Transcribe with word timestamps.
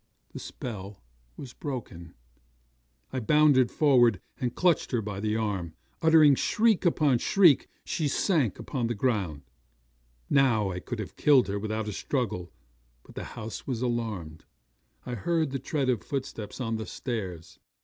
The 0.33 0.39
spell 0.39 0.99
was 1.37 1.53
broken. 1.53 2.15
I 3.13 3.19
bounded 3.19 3.69
forward, 3.69 4.19
and 4.39 4.55
clutched 4.55 4.89
her 4.89 4.99
by 4.99 5.19
the 5.19 5.35
arm. 5.35 5.75
Uttering 6.01 6.33
shriek 6.33 6.87
upon 6.87 7.19
shriek, 7.19 7.67
she 7.85 8.07
sank 8.07 8.57
upon 8.57 8.87
the 8.87 8.95
ground. 8.95 9.43
'Now 10.27 10.71
I 10.71 10.79
could 10.79 10.97
have 10.97 11.15
killed 11.17 11.47
her 11.49 11.59
without 11.59 11.87
a 11.87 11.93
struggle; 11.93 12.51
but 13.03 13.13
the 13.13 13.25
house 13.37 13.67
was 13.67 13.83
alarmed. 13.83 14.45
I 15.05 15.13
heard 15.13 15.51
the 15.51 15.59
tread 15.59 15.87
of 15.87 16.01
footsteps 16.03 16.59
on 16.59 16.77
the 16.77 16.87
stairs. 16.87 17.59